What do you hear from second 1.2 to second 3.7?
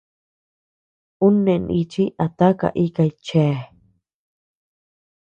Ú neʼë nichi a taka ikay chea.